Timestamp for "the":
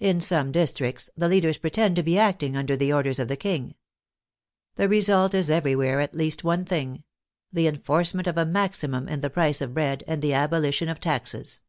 1.16-1.28, 2.76-2.92, 3.28-3.36, 4.74-4.88, 7.52-7.68, 9.20-9.30, 10.20-10.34